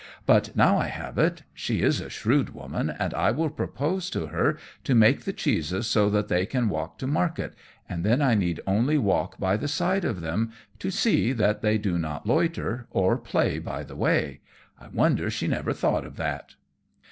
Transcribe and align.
But 0.25 0.55
now 0.55 0.77
I 0.79 0.87
have 0.87 1.19
it; 1.19 1.43
she 1.53 1.83
is 1.83 2.01
a 2.01 2.09
shrewd 2.09 2.55
woman, 2.55 2.89
and 2.89 3.13
I 3.13 3.29
will 3.29 3.51
propose 3.51 4.09
to 4.09 4.25
her 4.25 4.57
to 4.83 4.95
make 4.95 5.25
the 5.25 5.31
cheeses 5.31 5.85
so 5.85 6.09
that 6.09 6.27
they 6.27 6.47
can 6.47 6.69
walk 6.69 6.97
to 6.97 7.05
market, 7.05 7.53
and 7.87 8.03
then 8.03 8.19
I 8.19 8.33
need 8.33 8.61
only 8.65 8.97
walk 8.97 9.37
by 9.37 9.57
the 9.57 9.67
side 9.67 10.03
of 10.03 10.21
them, 10.21 10.53
to 10.79 10.89
see 10.89 11.33
that 11.33 11.61
they 11.61 11.77
do 11.77 11.99
not 11.99 12.25
loiter 12.25 12.87
or 12.89 13.15
play 13.15 13.59
by 13.59 13.83
the 13.83 13.95
way. 13.95 14.39
I 14.79 14.87
wonder 14.87 15.29
she 15.29 15.45
never 15.47 15.71
thought 15.71 16.03
of 16.07 16.15
that." 16.15 16.55